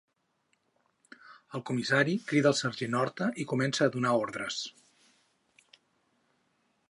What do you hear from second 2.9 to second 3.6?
Horta i